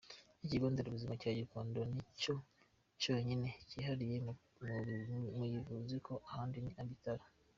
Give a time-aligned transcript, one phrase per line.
[0.45, 2.33] Ikigo nderabuzima cya Gikonko nicyo
[3.01, 4.33] cyonyine cyihariye mu
[5.33, 7.23] kuyivura kuko ahandi ni mu bitaro.